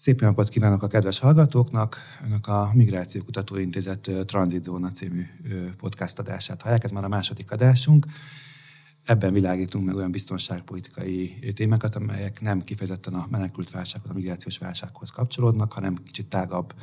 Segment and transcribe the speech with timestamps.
[0.00, 1.98] Szép napot kívánok a kedves hallgatóknak!
[2.24, 5.26] Önök a Migráció Kutatóintézet Transitzóna című
[5.76, 6.84] podcast adását hallják.
[6.84, 8.06] Ez már a második adásunk.
[9.04, 15.10] Ebben világítunk meg olyan biztonságpolitikai témákat, amelyek nem kifejezetten a menekült válsághoz, a migrációs válsághoz
[15.10, 16.74] kapcsolódnak, hanem kicsit tágabb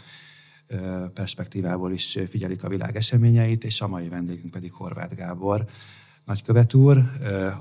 [1.13, 5.65] perspektívából is figyelik a világ eseményeit, és a mai vendégünk pedig Horváth Gábor,
[6.25, 6.97] nagykövet úr,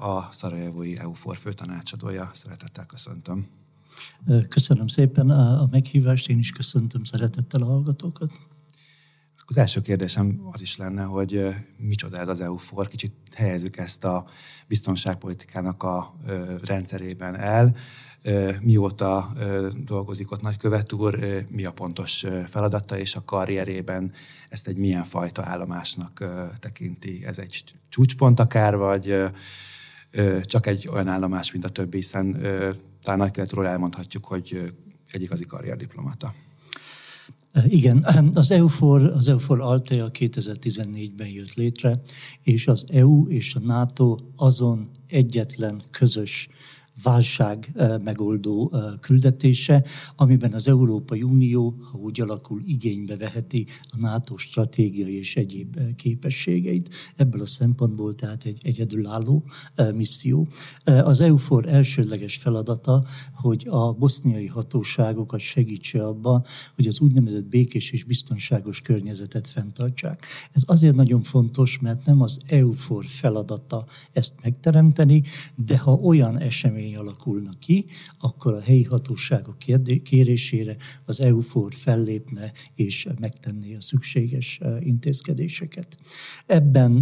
[0.00, 2.30] a Szarajevói EUFOR főtanácsadója.
[2.32, 3.46] Szeretettel köszöntöm.
[4.48, 8.32] Köszönöm szépen a meghívást, én is köszöntöm szeretettel a hallgatókat.
[9.46, 14.26] Az első kérdésem az is lenne, hogy micsoda ez az EUFOR, kicsit helyezzük ezt a
[14.66, 16.14] biztonságpolitikának a
[16.64, 17.76] rendszerében el.
[18.61, 19.32] Mióta
[19.84, 21.18] dolgozik ott nagykövet úr,
[21.50, 24.12] mi a pontos feladata, és a karrierében
[24.48, 26.25] ezt egy milyen fajta állomásnak
[26.58, 27.25] tekinti?
[27.25, 29.22] Ez egy csúcspont akár, vagy
[30.43, 32.41] csak egy olyan állomás, mint a többi, hiszen
[33.03, 34.73] talán nagykövetről elmondhatjuk, hogy
[35.11, 36.33] egy igazi karrierdiplomata.
[37.64, 42.01] Igen, az EUFOR, az EUFOR Altea 2014-ben jött létre,
[42.43, 46.49] és az EU és a NATO azon egyetlen közös
[47.03, 49.84] válság megoldó küldetése,
[50.17, 56.95] amiben az Európai Unió, ha úgy alakul, igénybe veheti a NATO stratégiai és egyéb képességeit.
[57.17, 59.45] Ebből a szempontból tehát egy egyedülálló
[59.95, 60.48] misszió.
[60.84, 68.05] Az EUFOR elsődleges feladata, hogy a boszniai hatóságokat segítse abban, hogy az úgynevezett békés és
[68.05, 70.27] biztonságos környezetet fenntartsák.
[70.53, 75.22] Ez azért nagyon fontos, mert nem az EUFOR feladata ezt megteremteni,
[75.55, 77.85] de ha olyan esemény esemény alakulna ki,
[78.21, 79.57] akkor a helyi hatóságok
[80.03, 85.99] kérésére az EUFOR fellépne és megtenné a szükséges intézkedéseket.
[86.47, 86.93] Ebben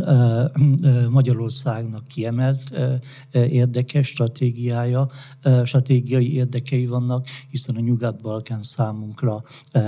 [1.11, 2.73] Magyarországnak kiemelt
[3.33, 5.09] érdekes stratégiája,
[5.65, 9.43] stratégiai érdekei vannak, hiszen a Nyugat-Balkán számunkra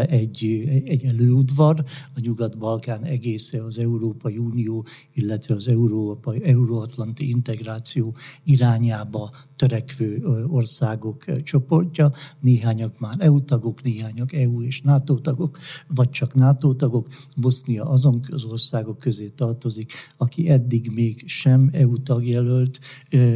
[0.06, 0.44] egy,
[0.84, 1.84] egy előudvar,
[2.14, 11.42] a Nyugat-Balkán egésze az Európai Unió, illetve az Európai, Euróatlanti integráció irányába törek törekvő országok
[11.42, 15.58] csoportja, néhányak már EU tagok, néhányak EU és NATO tagok,
[15.88, 17.08] vagy csak NATO tagok.
[17.36, 22.80] Bosznia azon az országok közé tartozik, aki eddig még sem EU tagjelölt,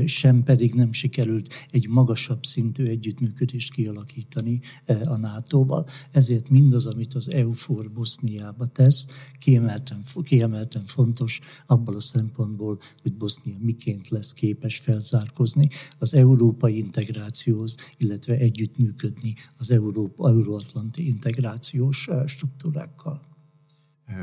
[0.07, 4.61] sem pedig nem sikerült egy magasabb szintű együttműködést kialakítani
[5.05, 5.87] a NATO-val.
[6.11, 9.07] Ezért mindaz, amit az EU-for Boszniába tesz,
[9.39, 16.77] kiemelten, kiemelten fontos abból a szempontból, hogy Bosznia miként lesz képes felzárkozni az EU európai
[16.77, 23.21] integrációhoz, illetve együttműködni az Európa, euróatlanti integrációs struktúrákkal.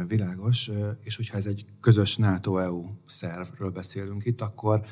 [0.08, 0.72] Világos,
[1.04, 4.86] és hogyha ez egy közös NATO-EU szervről beszélünk itt, akkor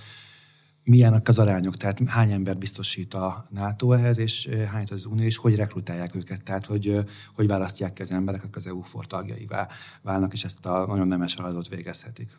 [0.84, 1.78] milyenek az arányok?
[1.78, 6.44] Tehát hány ember biztosít a NATO ehhez, és hány az Unió, és hogy rekrutálják őket?
[6.44, 7.00] Tehát hogy,
[7.36, 9.68] hogy választják ki az emberek, akik az EU-for tagjaivá
[10.02, 12.38] válnak, és ezt a nagyon nemes feladatot végezhetik?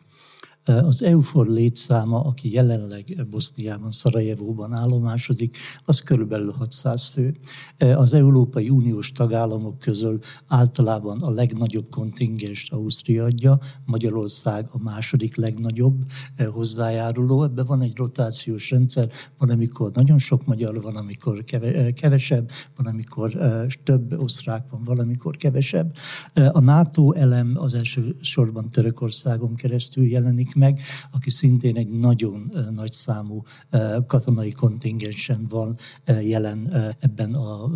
[0.65, 7.35] Az EUFOR létszáma, aki jelenleg Boszniában, Szarajevóban állomásodik, az körülbelül 600 fő.
[7.77, 16.03] Az Európai Uniós tagállamok közül általában a legnagyobb kontingest Ausztria adja, Magyarország a második legnagyobb
[16.51, 17.43] hozzájáruló.
[17.43, 21.43] Ebben van egy rotációs rendszer, van, amikor nagyon sok magyar, van, amikor
[21.93, 23.31] kevesebb, van, amikor
[23.83, 25.95] több osztrák van, valamikor kevesebb.
[26.51, 32.91] A NATO elem az első sorban Törökországon keresztül jelenik meg, aki szintén egy nagyon nagy
[32.91, 33.43] számú
[34.07, 35.75] katonai kontingensen van
[36.21, 36.67] jelen
[36.99, 37.69] ebben a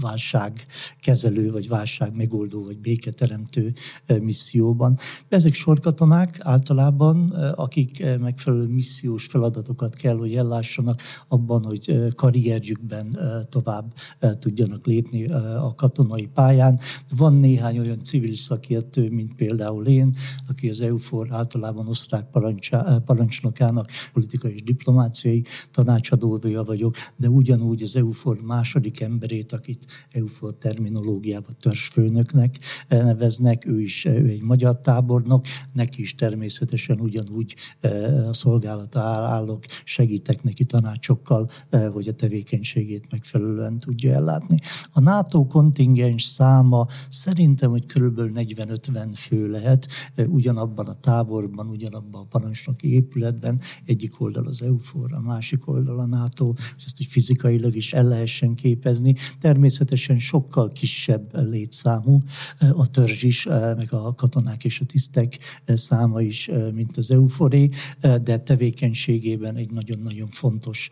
[0.00, 0.66] válság
[1.00, 3.74] kezelő, vagy válság megoldó, vagy béketeremtő
[4.20, 4.98] misszióban.
[5.28, 13.18] Ezek sorkatonák általában, akik megfelelő missziós feladatokat kell, hogy ellássanak abban, hogy karrierjükben
[13.48, 13.94] tovább
[14.38, 16.80] tudjanak lépni a katonai pályán.
[17.16, 20.14] Van néhány olyan civil szakértő, mint például én,
[20.48, 27.96] aki az EUFOR általában osztrák osztrák parancsnokának, politikai és diplomáciai tanácsadója vagyok, de ugyanúgy az
[27.96, 32.54] EUFOR második emberét, akit EUFOR terminológiában törzsfőnöknek
[32.88, 39.00] eh, neveznek, ő is ő egy magyar tábornok, neki is természetesen ugyanúgy eh, a szolgálata
[39.00, 44.58] állok, segítek neki tanácsokkal, eh, hogy a tevékenységét megfelelően tudja ellátni.
[44.92, 49.86] A NATO kontingens száma szerintem, hogy körülbelül 40-50 fő lehet,
[50.28, 55.98] ugyanabban a táborban, ugyanabban abban a parancsnoki épületben, egyik oldal az EUFOR, a másik oldal
[55.98, 59.14] a NATO, és ezt is fizikailag is el lehessen képezni.
[59.40, 62.22] Természetesen sokkal kisebb létszámú
[62.72, 63.44] a törzs is,
[63.76, 67.68] meg a katonák és a tisztek száma is, mint az EUFORé,
[68.00, 70.90] de tevékenységében egy nagyon-nagyon fontos,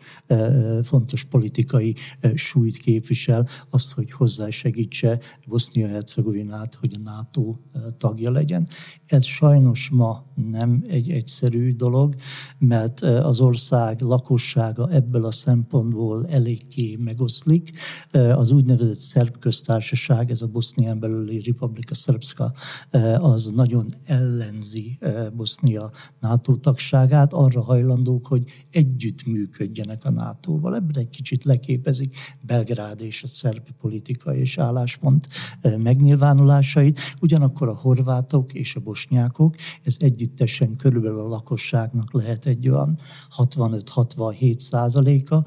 [0.83, 1.95] fontos politikai
[2.33, 7.55] súlyt képvisel, azt, hogy hozzásegítse Bosznia-Hercegovinát, hogy a NATO
[7.97, 8.67] tagja legyen.
[9.05, 12.15] Ez sajnos ma nem egy egyszerű dolog,
[12.57, 17.71] mert az ország lakossága ebből a szempontból eléggé megoszlik.
[18.11, 22.53] Az úgynevezett szerb köztársaság, ez a Bosznián belüli Republika Srpska,
[23.17, 24.99] az nagyon ellenzi
[25.35, 30.75] Bosznia NATO tagságát, arra hajlandók, hogy együtt működjenek a NATO-val.
[30.75, 35.27] Ebben egy kicsit leképezik Belgrád és a szerb politika és álláspont
[35.77, 36.99] megnyilvánulásait.
[37.21, 42.97] Ugyanakkor a horvátok és a bosnyákok, ez együttesen körülbelül a lakosságnak lehet egy olyan
[43.37, 45.43] 65-67 százaléka,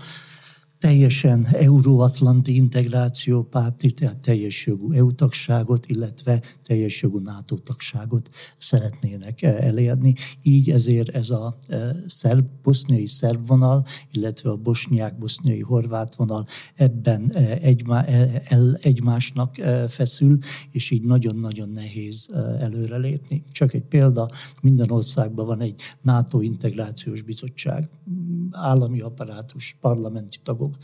[0.81, 9.43] teljesen euróatlanti integráció párti, tehát teljes jogú EU tagságot, illetve teljes jogú NATO tagságot szeretnének
[9.43, 10.15] eh, elérni.
[10.43, 16.47] Így ezért ez a eh, szerb, boszniai szerb vonal, illetve a bosnyák, boszniai horvát vonal
[16.75, 18.05] ebben eh, egymá,
[18.49, 19.55] el, egymásnak
[19.88, 20.38] feszül,
[20.71, 22.29] és így nagyon-nagyon nehéz
[22.61, 23.44] előrelépni.
[23.53, 24.31] Csak egy példa,
[24.62, 27.91] minden országban van egy NATO integrációs bizottság,
[28.52, 30.76] állami apparátus, parlamenti tagok,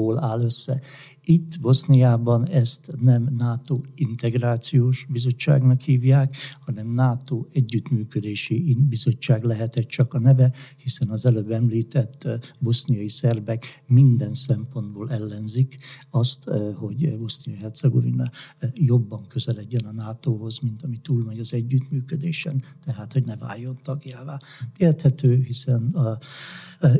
[0.00, 0.80] országokból áll össze.
[1.24, 10.18] Itt Boszniában ezt nem NATO integrációs bizottságnak hívják, hanem NATO együttműködési bizottság lehetett csak a
[10.18, 12.28] neve, hiszen az előbb említett
[12.58, 15.76] boszniai szerbek minden szempontból ellenzik
[16.10, 18.30] azt, hogy Bosznia-Hercegovina
[18.74, 24.38] jobban közeledjen a NATO-hoz, mint ami túlmegy az együttműködésen, tehát hogy ne váljon tagjává.
[24.78, 26.18] Érthető, hiszen a,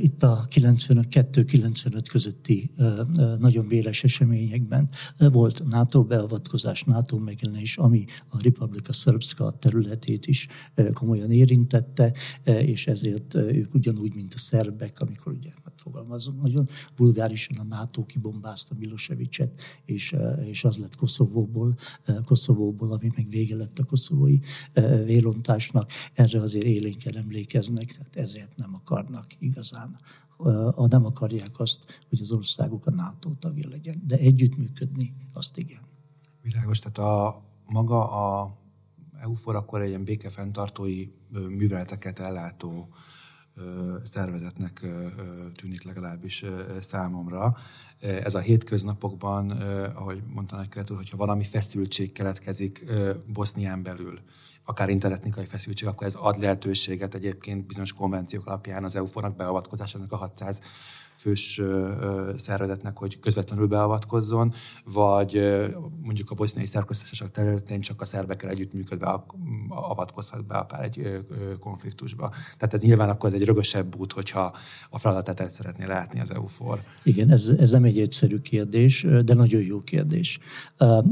[0.00, 2.70] itt a 92-95 közötti
[3.38, 10.49] nagyon véles eseményekben volt NATO beavatkozás, NATO megjelenés, ami a Republika Srpska területét is
[10.93, 12.12] komolyan érintette,
[12.44, 18.06] és ezért ők ugyanúgy, mint a szerbek, amikor ugye hát fogalmazunk, nagyon vulgárisan a NATO
[18.06, 21.76] kibombázta Milosevicet, és, és az lett Koszovóból,
[22.25, 24.38] Koszovóból, ami meg vége lett a koszovói
[25.05, 25.91] vérontásnak.
[26.14, 29.90] Erre azért élénken emlékeznek, tehát ezért nem akarnak igazán
[30.75, 35.81] a, nem akarják azt, hogy az országuk a NATO tagja legyen, de együttműködni azt igen.
[36.43, 38.59] Világos, tehát a maga a
[39.21, 41.07] EUFOR akkor egy ilyen békefenntartói
[41.49, 42.89] műveleteket ellátó
[44.03, 44.87] szervezetnek
[45.55, 46.45] tűnik legalábbis
[46.81, 47.57] számomra.
[47.99, 49.51] Ez a hétköznapokban,
[49.95, 52.85] ahogy mondta nagykövet úr, hogyha valami feszültség keletkezik
[53.27, 54.19] Bosznián belül,
[54.71, 60.17] akár internetnikai feszültség, akkor ez ad lehetőséget egyébként bizonyos konvenciók alapján az EU-fornak beavatkozásának a
[60.17, 60.61] 600
[61.21, 61.61] fős
[62.37, 64.53] szervezetnek, hogy közvetlenül beavatkozzon,
[64.85, 65.41] vagy
[66.03, 69.25] mondjuk a boszniai szerköztársaság területén csak a szerbekkel együttműködve
[69.69, 71.25] avatkozhat be akár egy
[71.59, 72.29] konfliktusba.
[72.29, 74.55] Tehát ez nyilván akkor egy rögösebb út, hogyha
[74.91, 76.81] a feladatát el szeretné látni az EUFOR.
[77.03, 80.39] Igen, ez, ez nem egy egyszerű kérdés, de nagyon jó kérdés.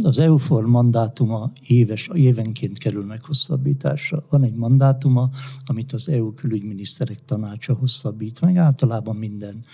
[0.03, 4.25] Az EUFOR mandátuma éves, évenként kerül meghosszabbításra.
[4.31, 5.31] Van egy mandátuma,
[5.67, 9.65] amit az EU külügyminiszterek tanácsa hosszabbít meg, általában minden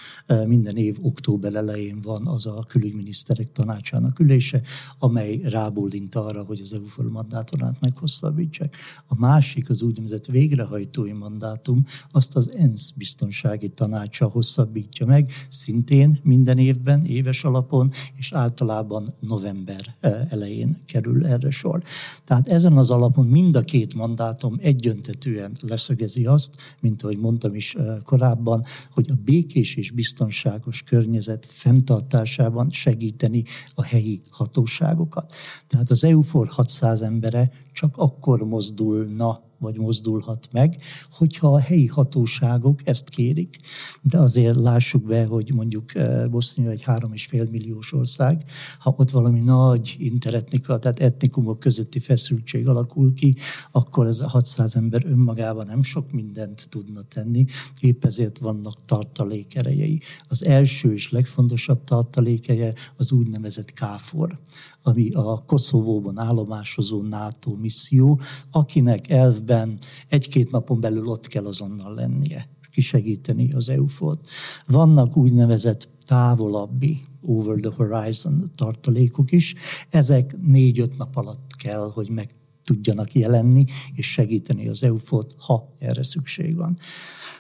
[0.47, 4.61] minden év október elején van az a külügyminiszterek tanácsának ülése,
[4.99, 8.76] amely rábólint arra, hogy az EU mandátumát meghosszabbítsák.
[9.06, 16.59] A másik, az úgynevezett végrehajtói mandátum, azt az ENSZ biztonsági tanácsa hosszabbítja meg, szintén minden
[16.59, 19.94] évben, éves alapon, és általában november
[20.29, 21.83] elején kerül erre sor.
[22.25, 27.76] Tehát ezen az alapon mind a két mandátum egyöntetően leszögezi azt, mint ahogy mondtam is
[28.04, 33.42] korábban, hogy a békés és biztonságos biztonságos környezet fenntartásában segíteni
[33.75, 35.35] a helyi hatóságokat.
[35.66, 40.76] Tehát az EUFOR 600 embere csak akkor mozdulna vagy mozdulhat meg,
[41.11, 43.59] hogyha a helyi hatóságok ezt kérik.
[44.02, 48.42] De azért lássuk be, hogy mondjuk eh, Bosznia egy három és fél milliós ország,
[48.78, 53.37] ha ott valami nagy interetnika, tehát etnikumok közötti feszültség alakul ki,
[53.71, 57.44] akkor ez a 600 ember önmagában nem sok mindent tudna tenni,
[57.80, 60.00] épp ezért vannak tartalékerejei.
[60.28, 64.38] Az első és legfontosabb tartalékeje az úgynevezett KFOR,
[64.87, 72.49] ami a Koszovóban állomásozó NATO misszió, akinek elvben egy-két napon belül ott kell azonnal lennie
[72.71, 74.29] kisegíteni az EUFOT.
[74.67, 79.55] Vannak úgynevezett távolabbi over the horizon tartalékok is.
[79.91, 86.02] Ezek négy-öt nap alatt kell, hogy meg tudjanak jelenni és segíteni az EUFOT, ha erre
[86.02, 86.76] szükség van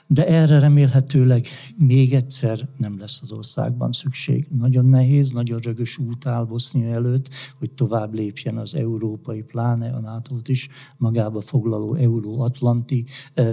[0.06, 4.46] de erre remélhetőleg még egyszer nem lesz az országban szükség.
[4.58, 7.28] Nagyon nehéz, nagyon rögös út áll Bosznia előtt,
[7.58, 13.04] hogy tovább lépjen az európai, pláne a nato is magába foglaló euró-atlanti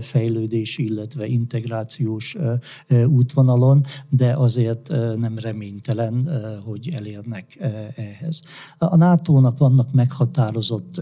[0.02, 2.36] fejlődés, illetve integrációs
[3.06, 6.28] útvonalon, de azért nem reménytelen,
[6.64, 7.58] hogy elérnek
[7.96, 8.42] ehhez.
[8.78, 11.00] A NATO-nak vannak meghatározott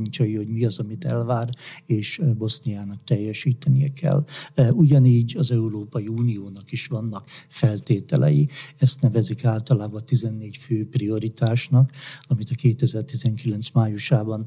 [0.00, 1.48] sarokpontjai, hogy mi az, amit elvár,
[1.86, 4.24] és Boszniának teljesítenie kell
[4.70, 11.90] Ugyanígy az Európai Uniónak is vannak feltételei, ezt nevezik általában 14 fő prioritásnak,
[12.22, 14.46] amit a 2019 májusában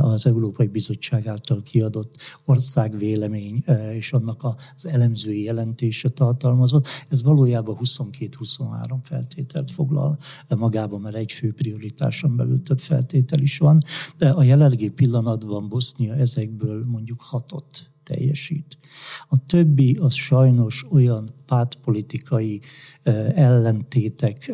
[0.00, 4.42] az Európai Bizottság által kiadott országvélemény és annak
[4.76, 6.86] az elemzői jelentése tartalmazott.
[7.08, 10.18] Ez valójában 22-23 feltételt foglal
[10.48, 13.78] magában, mert egy fő prioritáson belül több feltétel is van.
[14.18, 18.78] De a jelenlegi pillanatban Bosznia ezekből mondjuk hatot teljesít.
[19.28, 22.60] A többi az sajnos olyan pártpolitikai
[23.34, 24.52] ellentétek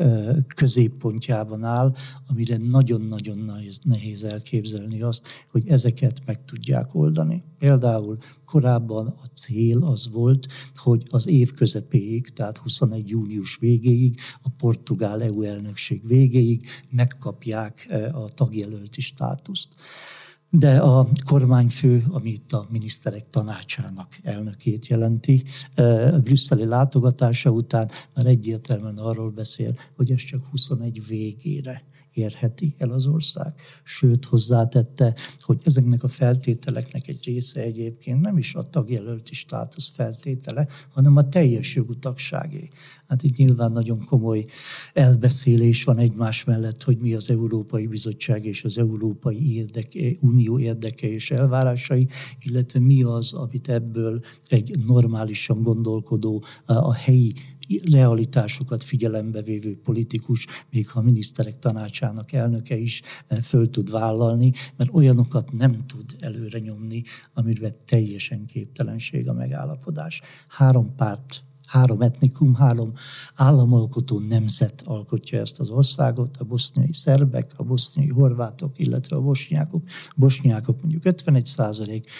[0.55, 1.95] középpontjában áll,
[2.29, 3.39] amire nagyon-nagyon
[3.85, 7.45] nehéz, elképzelni azt, hogy ezeket meg tudják oldani.
[7.59, 13.09] Például korábban a cél az volt, hogy az év közepéig, tehát 21.
[13.09, 19.75] június végéig, a portugál EU elnökség végéig megkapják a tagjelölti státuszt
[20.51, 25.45] de a kormányfő, ami itt a miniszterek tanácsának elnökét jelenti,
[25.77, 32.91] a brüsszeli látogatása után már egyértelműen arról beszél, hogy ez csak 21 végére érheti el
[32.91, 33.55] az ország.
[33.85, 40.69] Sőt, hozzátette, hogy ezeknek a feltételeknek egy része egyébként nem is a tagjelölti státusz feltétele,
[40.93, 42.69] hanem a teljes jogú tagságé.
[43.07, 44.45] Hát itt nyilván nagyon komoly
[44.93, 51.09] elbeszélés van egymás mellett, hogy mi az Európai Bizottság és az Európai érdeke, Unió érdeke
[51.13, 52.09] és elvárásai,
[52.43, 57.33] illetve mi az, amit ebből egy normálisan gondolkodó, a helyi
[57.93, 64.53] realitásokat figyelembe vévő politikus, még ha a miniszterek tanácsának elnöke is eh, föl tud vállalni,
[64.77, 67.03] mert olyanokat nem tud előre nyomni,
[67.35, 70.21] amiben teljesen képtelenség a megállapodás.
[70.49, 72.93] Három párt három etnikum, három
[73.35, 79.83] államalkotó nemzet alkotja ezt az országot, a boszniai szerbek, a boszniai horvátok, illetve a bosnyákok.
[80.17, 82.11] Bosnyákok mondjuk 51 százalék,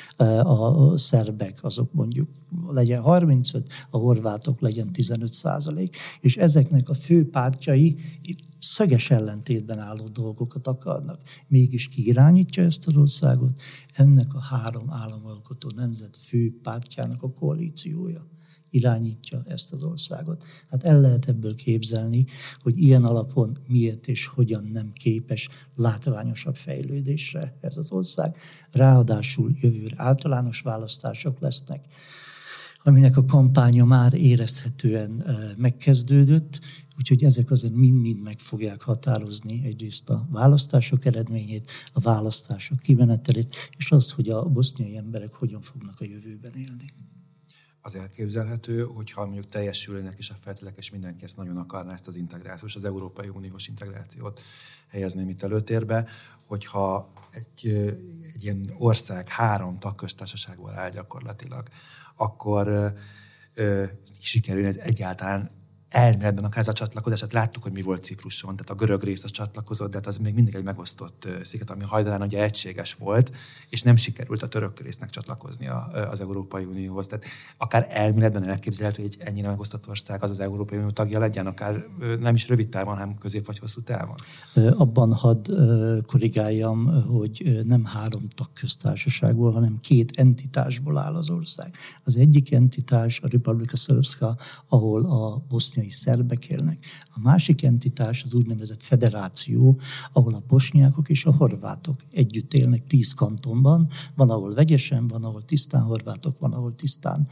[0.43, 2.29] a szerbek azok mondjuk
[2.73, 7.97] legyen 35, a horvátok legyen 15 százalék, és ezeknek a fő pártjai
[8.59, 11.21] szöges ellentétben álló dolgokat akarnak.
[11.49, 13.61] Mégis ki irányítja ezt az országot?
[13.95, 18.29] Ennek a három államalkotó nemzet fő pártjának a koalíciója
[18.71, 20.45] irányítja ezt az országot.
[20.71, 22.25] Hát el lehet ebből képzelni,
[22.63, 28.37] hogy ilyen alapon miért és hogyan nem képes látványosabb fejlődésre ez az ország.
[28.73, 31.85] Ráadásul jövőre általános választások lesznek,
[32.83, 35.25] aminek a kampánya már érezhetően
[35.57, 36.61] megkezdődött,
[36.99, 43.91] úgyhogy ezek azért mind-mind meg fogják határozni egyrészt a választások eredményét, a választások kimenetelét, és
[43.91, 46.93] az, hogy a boszniai emberek hogyan fognak a jövőben élni
[47.83, 52.17] az elképzelhető, hogyha mondjuk teljesülnek is a feltételek, és mindenki ezt nagyon akarná ezt az
[52.17, 54.41] integrációs, az Európai Uniós integrációt
[54.89, 56.09] helyezném itt előtérbe,
[56.47, 57.67] hogyha egy,
[58.35, 61.69] egy ilyen ország három tagköztársaságból áll gyakorlatilag,
[62.17, 62.95] akkor
[63.55, 63.85] ö,
[64.21, 65.60] sikerül egyáltalán
[65.91, 69.25] elméletben akár ez a csatlakozás, hát láttuk, hogy mi volt Cipruson, tehát a görög rész
[69.25, 73.31] az csatlakozott, de hát az még mindig egy megosztott sziget, ami hajdanán ugye egységes volt,
[73.69, 75.69] és nem sikerült a török résznek csatlakozni
[76.11, 77.07] az Európai Unióhoz.
[77.07, 77.25] Tehát
[77.57, 81.85] akár elméletben elképzelhető, hogy egy ennyire megosztott ország az az Európai Unió tagja legyen, akár
[82.21, 84.17] nem is rövid távon, hanem közép vagy hosszú távon.
[84.77, 85.51] Abban hadd
[86.07, 91.75] korrigáljam, hogy nem három tagköztársaságból, hanem két entitásból áll az ország.
[92.05, 94.37] Az egyik entitás a Republika Srpska,
[94.69, 96.79] ahol a bosznia boszniai szerbek élnek.
[97.15, 99.79] A másik entitás az úgynevezett federáció,
[100.13, 103.89] ahol a bosnyákok és a horvátok együtt élnek tíz kantonban.
[104.15, 107.29] Van, ahol vegyesen, van, ahol tisztán horvátok, van, ahol tisztán,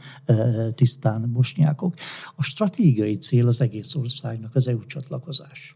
[0.75, 1.93] tisztán bosnyákok.
[2.35, 5.75] A stratégiai cél az egész országnak az EU csatlakozás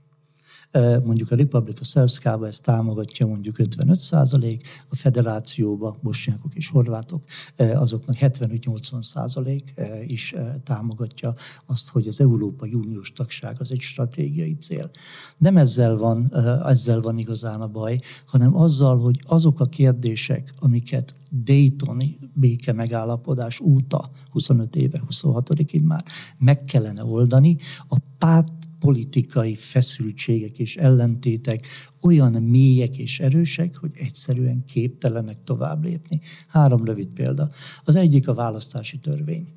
[1.04, 7.24] mondjuk a Republika Szerszkába ezt támogatja mondjuk 55 százalék, a federációba bosnyákok és horvátok
[7.58, 9.74] azoknak 75-80 százalék
[10.08, 11.34] is támogatja
[11.66, 14.90] azt, hogy az Európai Uniós tagság az egy stratégiai cél.
[15.38, 21.16] Nem ezzel van, ezzel van igazán a baj, hanem azzal, hogy azok a kérdések, amiket
[21.42, 26.04] Daytoni béke megállapodás óta, 25 éve, 26 már
[26.38, 27.56] meg kellene oldani,
[27.88, 31.68] a párt politikai feszültségek és ellentétek
[32.02, 36.20] olyan mélyek és erősek, hogy egyszerűen képtelenek tovább lépni.
[36.48, 37.50] Három rövid példa.
[37.84, 39.48] Az egyik a választási törvény.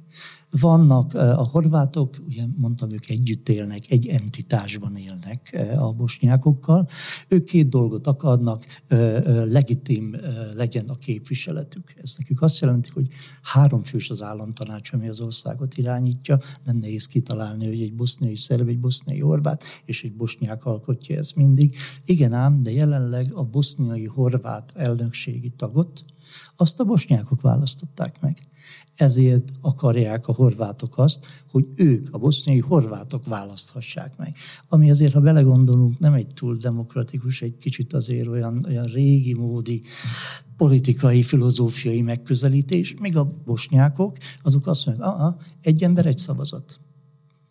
[0.61, 6.89] Vannak a horvátok, ugye mondtam, ők együtt élnek, egy entitásban élnek a bosnyákokkal.
[7.29, 8.65] Ők két dolgot akarnak,
[9.45, 10.17] legitim
[10.55, 11.95] legyen a képviseletük.
[12.03, 13.07] Ez nekik azt jelenti, hogy
[13.43, 16.39] három fős az államtanács, ami az országot irányítja.
[16.65, 21.37] Nem nehéz kitalálni, hogy egy boszniai szerb, egy boszniai horvát és egy bosnyák alkotja ezt
[21.37, 21.77] mindig.
[22.05, 26.05] Igen ám, de jelenleg a boszniai horvát elnökségi tagot
[26.57, 28.39] azt a bosnyákok választották meg
[28.97, 34.35] ezért akarják a horvátok azt, hogy ők, a boszniai horvátok választhassák meg.
[34.69, 39.83] Ami azért, ha belegondolunk, nem egy túl demokratikus, egy kicsit azért olyan, olyan régi módi
[40.57, 46.81] politikai, filozófiai megközelítés, míg a bosnyákok, azok azt mondják, egy ember, egy szavazat.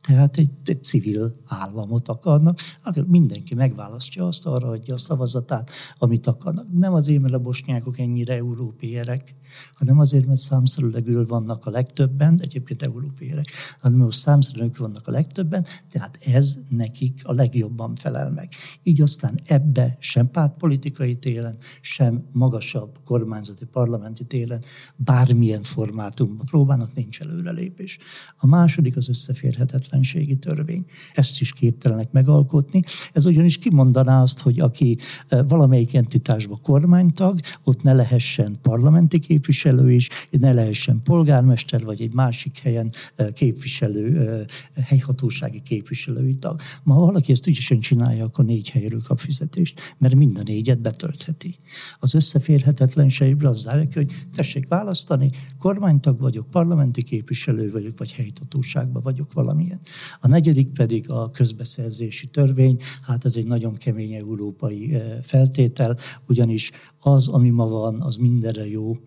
[0.06, 6.28] Tehát egy, egy civil államot akarnak, akkor mindenki megválasztja azt, arra adja a szavazatát, amit
[6.28, 6.66] akarnak.
[6.74, 9.36] Nem azért, mert a bosnyákok ennyire európérek,
[9.74, 13.46] hanem azért, mert számszerűleg vannak a legtöbben, egyébként európérek,
[13.80, 18.50] hanem most számszerűleg vannak a legtöbben, tehát ez nekik a legjobban felel meg.
[18.84, 24.62] Így aztán ebbe sem pártpolitikai télen, sem magasabb kormányzati parlamenti télen
[24.96, 27.98] bármilyen formátumban próbálnak, nincs előrelépés.
[28.38, 30.86] A második az összeférhetetlen függetlenségi törvény.
[31.14, 32.82] Ezt is képtelenek megalkotni.
[33.14, 34.98] Ez ugyanis kimondaná azt, hogy aki
[35.28, 42.14] eh, valamelyik entitásban kormánytag, ott ne lehessen parlamenti képviselő is, ne lehessen polgármester, vagy egy
[42.14, 44.46] másik helyen eh, képviselő, eh,
[44.86, 46.60] helyhatósági képviselői tag.
[46.84, 50.82] Ma ha valaki ezt ügyesen csinálja, akkor négy helyről kap fizetést, mert mind a négyet
[50.82, 51.60] betöltheti.
[52.00, 59.34] Az összeférhetetlenségre az zárja hogy tessék választani, kormánytag vagyok, parlamenti képviselő vagyok, vagy helyhatóságban vagyok
[59.34, 59.80] valamilyen.
[60.20, 67.28] A negyedik pedig a közbeszerzési törvény, hát ez egy nagyon kemény európai feltétel, ugyanis az,
[67.28, 68.98] ami ma van, az mindenre jó,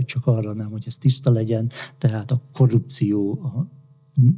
[0.00, 3.80] csak arra nem, hogy ez tiszta legyen, tehát a korrupció, a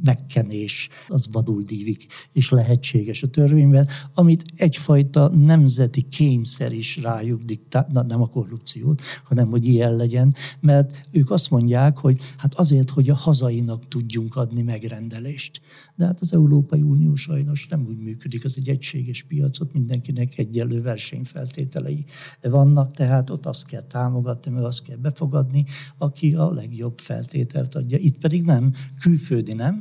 [0.03, 7.87] megkenés, az vadul dívik, és lehetséges a törvényben, amit egyfajta nemzeti kényszer is rájuk diktál,
[7.91, 12.89] na, nem a korrupciót, hanem hogy ilyen legyen, mert ők azt mondják, hogy hát azért,
[12.89, 15.61] hogy a hazainak tudjunk adni megrendelést.
[15.95, 20.81] De hát az Európai Unió sajnos nem úgy működik, az egy egységes piacot, mindenkinek egyenlő
[20.81, 22.05] versenyfeltételei
[22.41, 25.65] vannak, tehát ott azt kell támogatni, meg azt kell befogadni,
[25.97, 27.97] aki a legjobb feltételt adja.
[27.97, 29.74] Itt pedig nem, külföldi nem,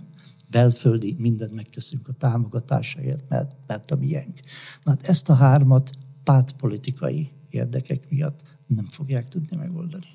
[0.55, 4.41] belföldi, mindent megteszünk a támogatásáért, mert, mert a miénk.
[4.83, 5.91] Na hát ezt a hármat
[6.25, 10.07] pártpolitikai érdekek miatt nem fogják tudni megoldani.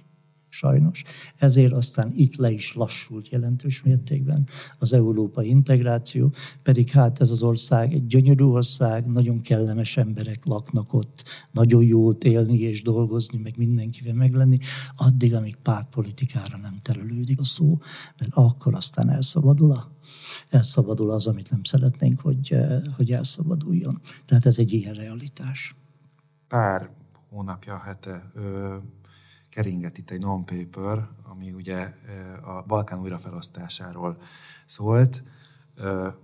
[0.50, 1.04] Sajnos.
[1.38, 6.34] Ezért aztán itt le is lassult jelentős mértékben az európai integráció,
[6.64, 12.06] pedig hát ez az ország egy gyönyörű ország, nagyon kellemes emberek laknak ott, nagyon jó
[12.06, 14.58] ott élni és dolgozni, meg mindenkivel meglenni,
[14.96, 17.78] addig, amíg pártpolitikára nem terülődik a szó,
[18.18, 19.98] mert akkor aztán elszabadul a
[20.50, 24.02] elszabadul az, amit nem szeretnénk, hogy, eh, hogy elszabaduljon.
[24.26, 25.76] Tehát ez egy ilyen realitás.
[26.48, 26.90] Pár
[27.30, 28.78] hónapja, hete ö,
[29.50, 31.94] keringett itt egy non-paper, ami ugye
[32.46, 34.18] a Balkán újrafelosztásáról
[34.66, 35.24] szólt.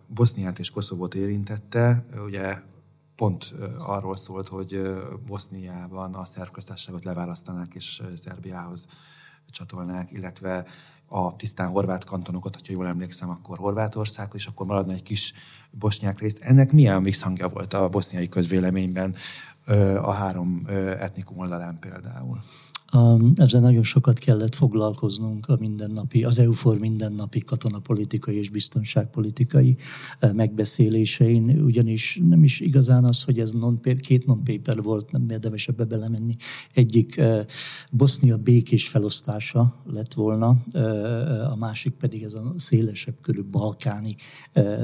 [0.07, 2.61] Boszniát és Koszovót érintette, ugye
[3.15, 4.81] pont arról szólt, hogy
[5.25, 8.88] Boszniában a szerb leválasztanák és Szerbiához
[9.49, 10.65] csatolnák, illetve
[11.07, 15.33] a tisztán horvát kantonokat, ha jól emlékszem, akkor Horvátország, és akkor maradna egy kis
[15.71, 16.39] bosnyák részt.
[16.39, 19.15] Ennek milyen visszhangja volt a boszniai közvéleményben
[20.01, 20.63] a három
[20.99, 22.39] etnikum oldalán például?
[23.36, 29.77] Ezzel nagyon sokat kellett foglalkoznunk a mindennapi, az EUFOR mindennapi katonapolitikai és biztonságpolitikai
[30.19, 35.67] eh, megbeszélésein, ugyanis nem is igazán az, hogy ez non két non-paper volt, nem érdemes
[35.67, 36.36] ebbe belemenni.
[36.73, 37.45] Egyik eh,
[37.91, 44.15] Bosznia békés felosztása lett volna, eh, a másik pedig ez a szélesebb körű balkáni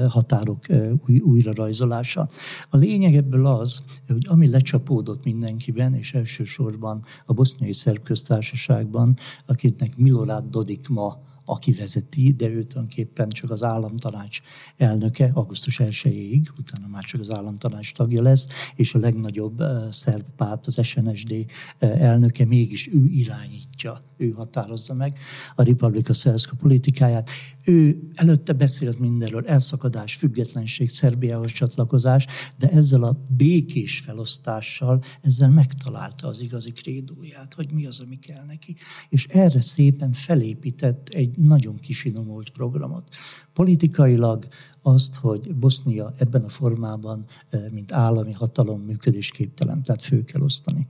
[0.08, 0.66] határok
[1.08, 2.28] új, újrarajzolása.
[2.70, 9.96] A lényeg ebből az, hogy ami lecsapódott mindenkiben, és elsősorban a boszniai szerb köztársaságban, akinek
[9.96, 14.40] Milorad Dodik ma aki vezeti, de ő tulajdonképpen csak az államtanács
[14.76, 20.66] elnöke, augusztus 1-ig, utána már csak az államtanács tagja lesz, és a legnagyobb szerb párt,
[20.66, 21.34] az SNSD
[21.78, 25.18] elnöke mégis ő irányítja, ő határozza meg
[25.54, 27.30] a Republika Szerszka politikáját.
[27.64, 32.26] Ő előtte beszélt mindenről, elszakadás, függetlenség, Szerbiához csatlakozás,
[32.58, 38.44] de ezzel a békés felosztással, ezzel megtalálta az igazi krédóját, hogy mi az, ami kell
[38.46, 38.74] neki.
[39.08, 43.08] És erre szépen felépített egy nagyon kifinomult programot.
[43.52, 44.46] Politikailag
[44.82, 47.24] azt, hogy Bosznia ebben a formában,
[47.72, 50.86] mint állami hatalom működésképtelen, tehát fő kell osztani.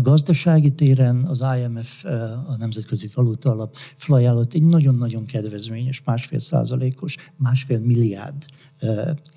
[0.00, 2.04] Gazdasági téren az IMF,
[2.46, 8.46] a Nemzetközi Valuta Alap felajánlott egy nagyon-nagyon kedvezményes, másfél százalékos, másfél milliárd,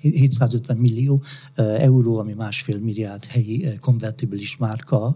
[0.00, 1.22] 750 millió
[1.56, 5.14] euró, ami másfél milliárd helyi konvertibilis márka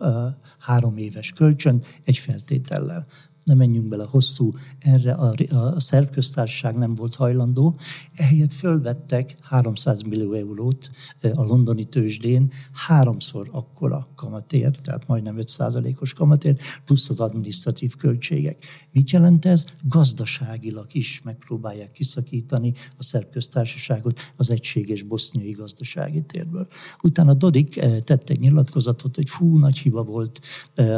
[0.58, 3.06] három éves kölcsön egy feltétellel
[3.44, 7.78] ne menjünk bele hosszú, erre a, a szerköztársaság nem volt hajlandó.
[8.14, 10.90] Ehelyett fölvettek 300 millió eurót
[11.34, 18.64] a londoni tőzsdén, háromszor akkora kamatér, tehát majdnem 5%-os kamatér, plusz az adminisztratív költségek.
[18.92, 19.64] Mit jelent ez?
[19.82, 26.66] Gazdaságilag is megpróbálják kiszakítani a szerköztársaságot az egységes boszniai gazdasági térből.
[27.02, 30.40] Utána Dodik tett egy nyilatkozatot, hogy fú, nagy hiba volt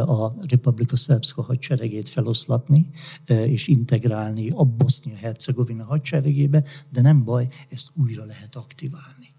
[0.06, 2.90] a Republika Szerbszka hadseregét felosztani, eloszlatni
[3.26, 9.35] és integrálni a Bosznia-Hercegovina hadseregébe, de nem baj, ezt újra lehet aktiválni.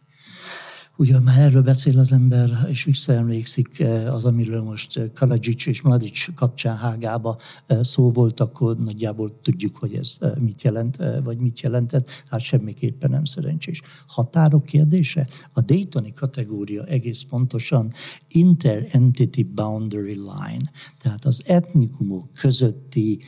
[0.99, 6.77] Ugye már erről beszél az ember, és visszaemlékszik az, amiről most Kaladzsics és Mladic kapcsán
[6.77, 7.37] Hágába
[7.81, 12.09] szó volt, akkor nagyjából tudjuk, hogy ez mit jelent, vagy mit jelentett.
[12.29, 13.81] Hát semmiképpen nem szerencsés.
[14.07, 15.27] Határok kérdése?
[15.53, 17.93] A Daytoni kategória egész pontosan
[18.27, 23.19] inter-entity boundary line, tehát az etnikumok közötti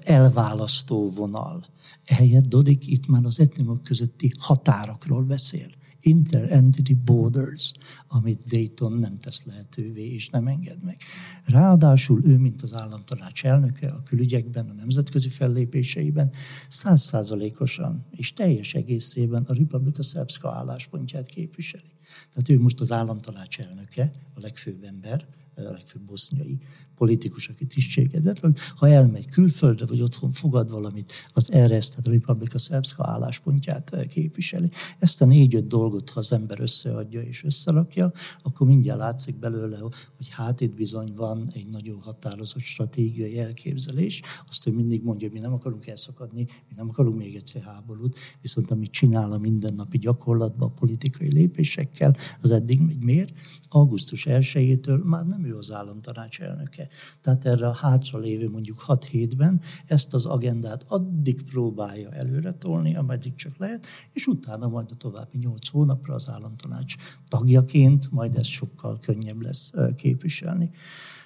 [0.00, 1.64] elválasztó vonal.
[2.04, 7.72] Ehelyett Dodik itt már az etnikumok közötti határokról beszél inter-entity borders,
[8.08, 10.96] amit Dayton nem tesz lehetővé és nem enged meg.
[11.44, 16.30] Ráadásul ő, mint az államtanács elnöke a külügyekben, a nemzetközi fellépéseiben
[16.68, 21.90] százszázalékosan és teljes egészében a Republika Szerbszka álláspontját képviseli.
[22.32, 26.58] Tehát ő most az államtanács elnöke, a legfőbb ember, a legfőbb boszniai
[27.02, 32.10] politikus, aki tisztséget betről, ha elmegy külföldre, vagy otthon fogad valamit, az ezt, tehát a
[32.10, 34.70] Republika Szerbszka álláspontját eh, képviseli.
[34.98, 38.12] Ezt a négy-öt dolgot, ha az ember összeadja és összerakja,
[38.42, 39.78] akkor mindjárt látszik belőle,
[40.16, 44.20] hogy hát itt bizony van egy nagyon határozott stratégiai elképzelés.
[44.48, 48.18] Azt ő mindig mondja, hogy mi nem akarunk elszakadni, mi nem akarunk még egyszer háborút,
[48.40, 53.32] viszont amit csinál a mindennapi gyakorlatban a politikai lépésekkel, az eddig megy miért?
[53.68, 56.88] Augusztus 1-től már nem ő az államtanács elnöke.
[57.20, 62.96] Tehát erre a hátra lévő mondjuk 6 hétben ezt az agendát addig próbálja előre tolni,
[62.96, 66.94] ameddig csak lehet, és utána majd a további 8 hónapra az államtanács
[67.28, 70.70] tagjaként majd ez sokkal könnyebb lesz képviselni.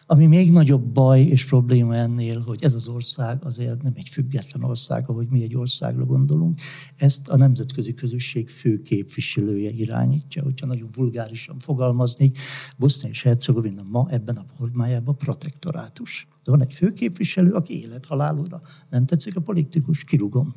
[0.09, 4.63] Ami még nagyobb baj és probléma ennél, hogy ez az ország azért nem egy független
[4.63, 6.61] ország, ahogy mi egy országra gondolunk,
[6.97, 10.43] ezt a nemzetközi közösség fő képviselője irányítja.
[10.43, 12.39] Hogyha nagyon vulgárisan fogalmaznék,
[12.79, 16.29] Bosznia és Hercegovina ma ebben a formájában protektorátus.
[16.45, 18.61] De van egy főképviselő, aki élethalálóra.
[18.91, 20.55] Nem tetszik a politikus, kirugom.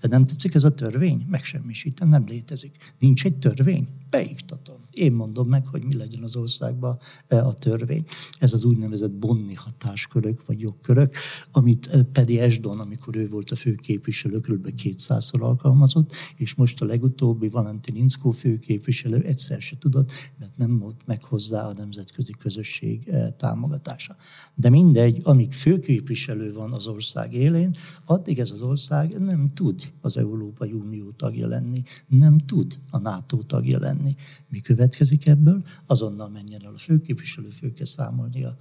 [0.00, 2.76] Nem tetszik ez a törvény, megsemmisítem, nem létezik.
[2.98, 4.76] Nincs egy törvény, beiktatom.
[4.90, 8.04] Én mondom meg, hogy mi legyen az országban e, a törvény.
[8.38, 11.14] Ez az úgynevezett bonni hatáskörök vagy jogkörök,
[11.52, 14.72] amit e, Pedi Esdon, amikor ő volt a főképviselő, kb.
[14.82, 21.06] 200-szor alkalmazott, és most a legutóbbi Valentin Inszkó főképviselő egyszer se tudott, mert nem volt
[21.06, 24.16] meg hozzá a nemzetközi közösség e, támogatása.
[24.54, 30.16] De mindegy, amíg főképviselő van az ország élén, addig ez az ország nem tud az
[30.16, 34.14] Európai Unió tagja lenni, nem tud a NATO tagja lenni.
[34.48, 35.62] Mi következik ebből?
[35.86, 38.56] Azonnal menjen el a főképviselő, fő kell számolni a,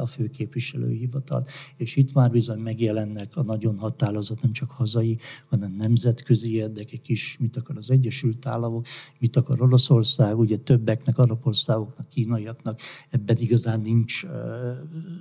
[0.00, 1.46] a főképviselői hivatal.
[1.76, 7.36] És itt már bizony megjelennek a nagyon határozott, nem csak hazai, hanem nemzetközi érdekek is,
[7.40, 8.86] mit akar az Egyesült Államok,
[9.18, 12.80] mit akar Oroszország, ugye többeknek, arab országoknak, kínaiaknak
[13.10, 14.30] ebben igazán nincs uh,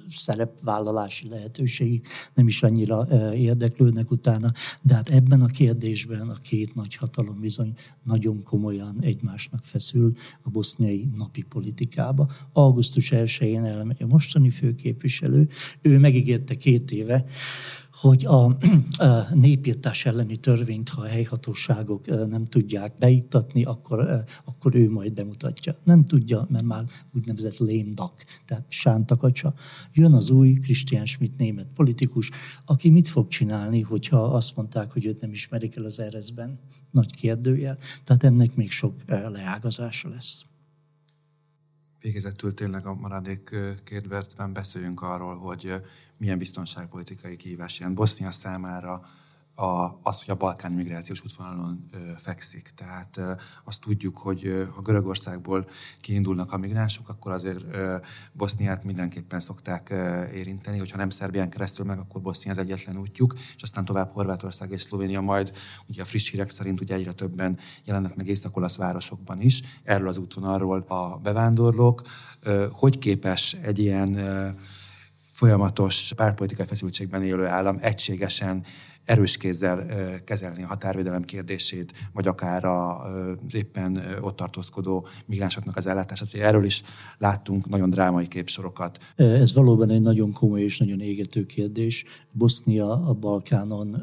[0.09, 6.73] szerepvállalat vállalási lehetőség, nem is annyira érdeklődnek utána, de hát ebben a kérdésben a két
[6.73, 7.73] nagy hatalom bizony
[8.03, 12.31] nagyon komolyan egymásnak feszül a boszniai napi politikába.
[12.53, 15.47] Augusztus 1-én elmegy a mostani főképviselő,
[15.81, 17.25] ő megígérte két éve,
[18.01, 18.57] hogy a,
[19.33, 25.75] népírtás elleni törvényt, ha a helyhatóságok nem tudják beiktatni, akkor, akkor ő majd bemutatja.
[25.83, 29.53] Nem tudja, mert már úgynevezett lémdak, tehát sántakacsa.
[29.93, 32.31] Jön az új Christian Schmidt német politikus,
[32.65, 36.59] aki mit fog csinálni, hogyha azt mondták, hogy őt nem ismerik el az ereszben?
[36.91, 37.77] Nagy kérdőjel.
[38.03, 40.45] Tehát ennek még sok leágazása lesz.
[42.05, 45.81] Végezetül tényleg a maradék két percben beszéljünk arról, hogy
[46.17, 49.01] milyen biztonságpolitikai kihívás jelent Bosznia számára
[49.55, 52.69] a, az, hogy a balkán migrációs útvonalon ö, fekszik.
[52.75, 53.31] Tehát ö,
[53.63, 55.67] azt tudjuk, hogy ö, ha Görögországból
[56.01, 57.97] kiindulnak a migránsok, akkor azért ö,
[58.33, 63.33] Boszniát mindenképpen szokták ö, érinteni, hogyha nem Szerbián keresztül meg, akkor Bosznia az egyetlen útjuk,
[63.55, 65.51] és aztán tovább Horvátország és Szlovénia, majd
[65.87, 70.17] ugye a friss hírek szerint ugye egyre többen jelennek meg észak városokban is, erről az
[70.17, 72.01] útvonalról a bevándorlók.
[72.39, 74.49] Ö, hogy képes egy ilyen ö,
[75.35, 78.63] folyamatos párpolitikai feszültségben élő állam egységesen
[79.05, 79.85] erős kézzel
[80.23, 86.33] kezelni a határvédelem kérdését, vagy akár az éppen ott tartózkodó migránsoknak az ellátását.
[86.33, 86.83] Erről is
[87.17, 88.97] láttunk nagyon drámai képsorokat.
[89.15, 92.05] Ez valóban egy nagyon komoly és nagyon égető kérdés.
[92.33, 93.93] Bosznia a Balkánon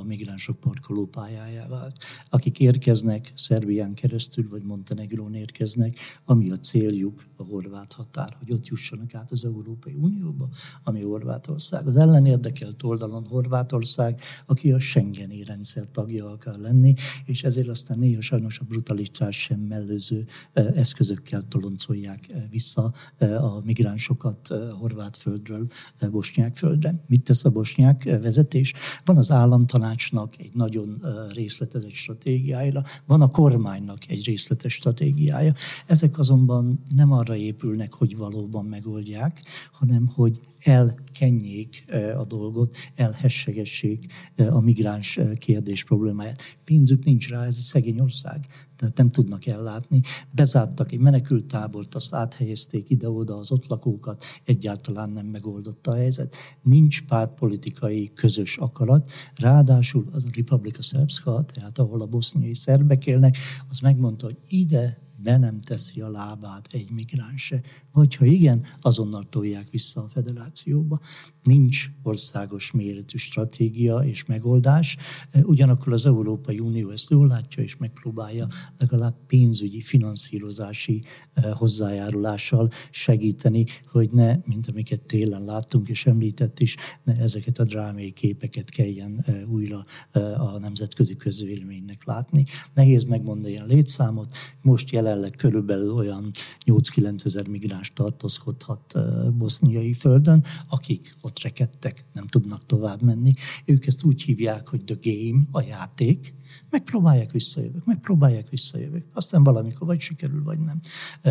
[0.00, 1.96] a migránsok parkoló pályájá vált.
[2.28, 8.66] Akik érkeznek Szerbián keresztül, vagy Montenegrón érkeznek, ami a céljuk a horvát határ, hogy ott
[8.66, 10.48] jussanak át az Európai Unióba,
[10.84, 11.86] ami Horvátország.
[11.86, 14.20] Az ellenérdekelt oldalon Horvátország,
[14.50, 19.60] aki a Schengeni rendszer tagja akar lenni, és ezért aztán néha sajnos a brutalitás sem
[19.60, 25.66] mellőző eszközökkel toloncolják vissza a migránsokat horvát földről
[26.10, 27.04] bosnyák földre.
[27.06, 28.72] Mit tesz a bosnyák vezetés?
[29.04, 35.52] Van az államtanácsnak egy nagyon részletes stratégiája, van a kormánynak egy részletes stratégiája.
[35.86, 41.84] Ezek azonban nem arra épülnek, hogy valóban megoldják, hanem hogy elkenjék
[42.16, 44.12] a dolgot, elhessegessék
[44.50, 46.42] a migráns kérdés problémáját.
[46.64, 48.46] Pénzük nincs rá, ez egy szegény ország,
[48.76, 50.00] tehát nem tudnak ellátni.
[50.32, 56.36] Bezártak egy menekültábort, azt áthelyezték ide-oda az ott lakókat, egyáltalán nem megoldotta a helyzet.
[56.62, 63.36] Nincs pártpolitikai közös akarat, ráadásul az a Republika Szerbszka, tehát ahol a boszniai szerbek élnek,
[63.68, 69.28] az megmondta, hogy ide be nem teszi a lábát egy migránse, vagy ha igen, azonnal
[69.28, 71.00] tolják vissza a federációba.
[71.42, 74.96] Nincs országos méretű stratégia és megoldás,
[75.42, 78.46] ugyanakkor az Európai Unió ezt jól látja és megpróbálja
[78.78, 81.02] legalább pénzügyi, finanszírozási
[81.32, 87.64] eh, hozzájárulással segíteni, hogy ne, mint amiket télen láttunk és említett is, ne ezeket a
[87.64, 92.44] drámai képeket kelljen eh, újra eh, a nemzetközi közvéleménynek látni.
[92.74, 96.30] Nehéz megmondani a létszámot, most jelen jelenleg körülbelül olyan
[96.64, 98.94] 8-9 ezer migráns tartózkodhat
[99.36, 103.32] boszniai földön, akik ott rekedtek, nem tudnak tovább menni.
[103.64, 106.34] Ők ezt úgy hívják, hogy the game, a játék,
[106.70, 109.04] megpróbálják visszajövök, megpróbálják visszajövök.
[109.12, 110.80] Aztán valamikor vagy sikerül, vagy nem.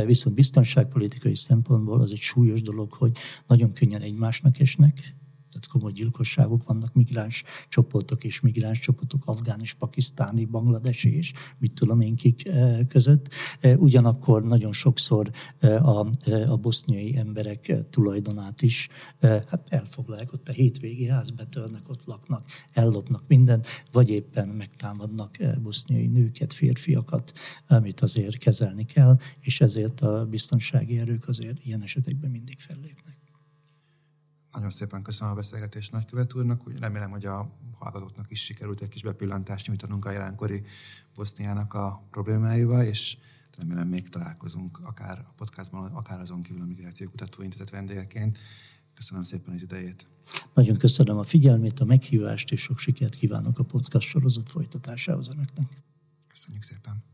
[0.05, 5.15] Viszont biztonságpolitikai szempontból az egy súlyos dolog, hogy nagyon könnyen egymásnak esnek,
[5.59, 11.73] tehát komoly gyilkosságok vannak, migráns csoportok és migráns csoportok, afgán és pakisztáni, bangladesi és mit
[11.73, 13.27] tudom én kik eh, között.
[13.59, 16.09] Eh, ugyanakkor nagyon sokszor eh, a,
[16.47, 18.87] a boszniai emberek tulajdonát is
[19.21, 26.07] hát elfoglalják, ott a hétvégi ház betörnek, ott laknak, ellopnak mindent, vagy éppen megtámadnak boszniai
[26.07, 27.33] nőket, férfiakat,
[27.67, 33.18] amit azért kezelni kell, és ezért a biztonsági erők azért ilyen esetekben mindig fellépnek.
[34.51, 38.87] Nagyon szépen köszönöm a beszélgetést nagykövet úrnak, úgy remélem, hogy a hallgatóknak is sikerült egy
[38.87, 40.63] kis bepillantást nyújtanunk a jelenkori
[41.15, 43.17] Boszniának a problémáival, és
[43.57, 48.37] remélem még találkozunk akár a podcastban, akár azon kívül a Migráció Kutatóintézet vendégeként.
[48.93, 50.07] Köszönöm szépen az idejét.
[50.53, 55.83] Nagyon köszönöm a figyelmét, a meghívást, és sok sikert kívánok a podcast sorozat folytatásához önöknek.
[56.27, 57.08] Köszönjük szépen.